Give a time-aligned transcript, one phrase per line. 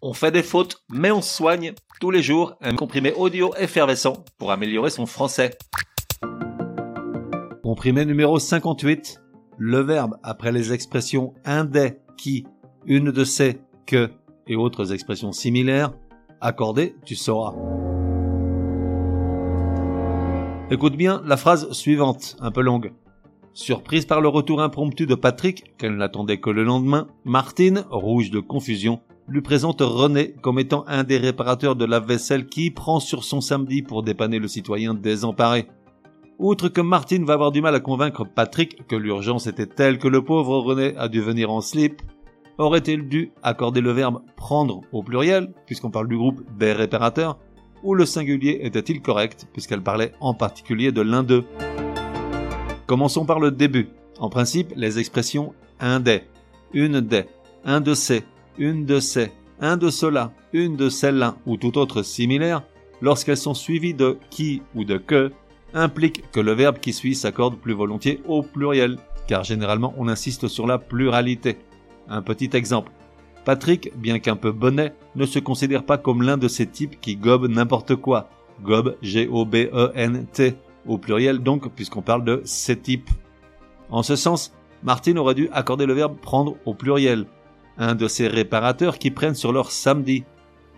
[0.00, 4.52] On fait des fautes, mais on soigne tous les jours un comprimé audio effervescent pour
[4.52, 5.58] améliorer son français.
[7.64, 9.20] Comprimé numéro 58.
[9.56, 11.34] Le verbe après les expressions
[11.64, 12.46] des, qui,
[12.86, 14.12] une de ces, que
[14.46, 15.92] et autres expressions similaires,
[16.40, 17.54] accordé, tu sauras.
[20.70, 22.92] Écoute bien la phrase suivante, un peu longue.
[23.52, 28.38] Surprise par le retour impromptu de Patrick, qu'elle n'attendait que le lendemain, Martine, rouge de
[28.38, 33.24] confusion, lui présente René comme étant un des réparateurs de la vaisselle qui prend sur
[33.24, 35.68] son samedi pour dépanner le citoyen désemparé.
[36.38, 40.08] Outre que Martine va avoir du mal à convaincre Patrick que l'urgence était telle que
[40.08, 42.00] le pauvre René a dû venir en slip,
[42.58, 47.38] aurait-il dû accorder le verbe prendre au pluriel, puisqu'on parle du groupe des réparateurs,
[47.82, 51.44] ou le singulier était-il correct, puisqu'elle parlait en particulier de l'un d'eux?
[52.86, 53.88] Commençons par le début.
[54.18, 56.22] En principe, les expressions un des,
[56.72, 57.24] une des,
[57.64, 58.22] un de ces,
[58.58, 62.62] une de ces, un de cela, une de celles-là ou tout autre similaire,
[63.00, 65.32] lorsqu'elles sont suivies de qui ou de que,
[65.74, 70.48] impliquent que le verbe qui suit s'accorde plus volontiers au pluriel, car généralement on insiste
[70.48, 71.58] sur la pluralité.
[72.08, 72.92] Un petit exemple.
[73.44, 77.16] Patrick, bien qu'un peu bonnet, ne se considère pas comme l'un de ces types qui
[77.16, 78.28] gobent n'importe quoi.
[78.62, 80.54] Gobe, G-O-B-E-N-T,
[80.86, 83.10] au pluriel donc, puisqu'on parle de ces types.
[83.90, 87.26] En ce sens, Martine aurait dû accorder le verbe prendre au pluriel,
[87.78, 90.24] un de ces réparateurs qui prennent sur leur samedi,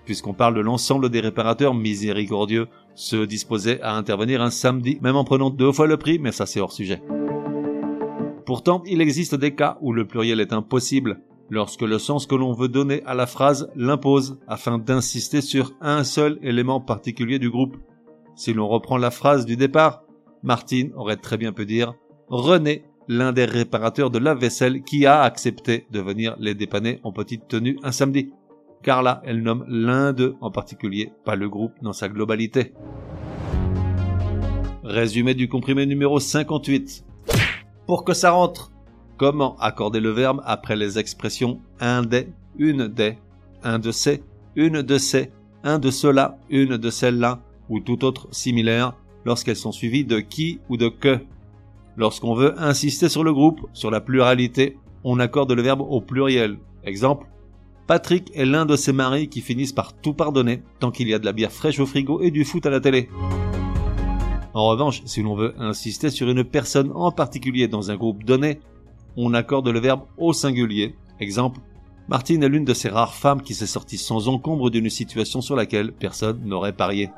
[0.04, 5.24] puisqu'on parle de l'ensemble des réparateurs miséricordieux, ceux disposés à intervenir un samedi, même en
[5.24, 7.02] prenant deux fois le prix, mais ça c'est hors sujet.
[8.46, 12.52] Pourtant, il existe des cas où le pluriel est impossible, lorsque le sens que l'on
[12.52, 17.76] veut donner à la phrase l'impose, afin d'insister sur un seul élément particulier du groupe.
[18.34, 20.02] Si l'on reprend la phrase du départ,
[20.42, 21.94] Martine aurait très bien pu dire
[22.28, 27.10] René l'un des réparateurs de la vaisselle qui a accepté de venir les dépanner en
[27.10, 28.32] petite tenue un samedi.
[28.84, 32.72] Car là, elle nomme l'un d'eux en particulier, pas le groupe dans sa globalité.
[34.84, 37.04] Résumé du comprimé numéro 58.
[37.84, 38.70] Pour que ça rentre,
[39.16, 42.28] comment accorder le verbe après les expressions un des,
[42.58, 43.18] une des,
[43.64, 44.22] un de ces,
[44.54, 45.32] une de ces,
[45.64, 48.94] un de cela, une de celles-là, ou tout autre similaire,
[49.24, 51.18] lorsqu'elles sont suivies de qui ou de que
[51.96, 56.58] Lorsqu'on veut insister sur le groupe, sur la pluralité, on accorde le verbe au pluriel.
[56.84, 57.26] Exemple,
[57.86, 61.18] Patrick est l'un de ces maris qui finissent par tout pardonner tant qu'il y a
[61.18, 63.08] de la bière fraîche au frigo et du foot à la télé.
[64.54, 68.60] En revanche, si l'on veut insister sur une personne en particulier dans un groupe donné,
[69.16, 70.94] on accorde le verbe au singulier.
[71.18, 71.60] Exemple,
[72.08, 75.54] Martine est l'une de ces rares femmes qui s'est sortie sans encombre d'une situation sur
[75.54, 77.10] laquelle personne n'aurait parié.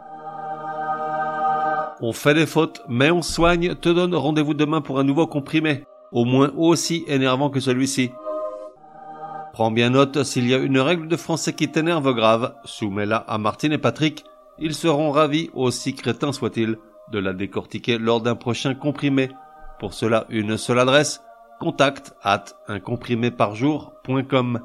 [2.05, 5.85] On fait des fautes, mais on soigne, te donne rendez-vous demain pour un nouveau comprimé,
[6.11, 8.11] au moins aussi énervant que celui-ci.
[9.53, 13.39] Prends bien note, s'il y a une règle de français qui t'énerve grave, soumets-la à
[13.39, 14.25] Martine et Patrick,
[14.59, 16.77] ils seront ravis, aussi crétins soient-ils,
[17.13, 19.31] de la décortiquer lors d'un prochain comprimé.
[19.79, 21.23] Pour cela, une seule adresse,
[21.61, 24.61] contact at uncompriméparjour.com.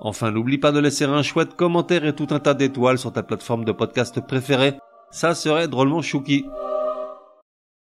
[0.00, 3.22] Enfin, n'oublie pas de laisser un chouette commentaire et tout un tas d'étoiles sur ta
[3.22, 4.74] plateforme de podcast préférée
[5.14, 6.46] ça serait drôlement chouki.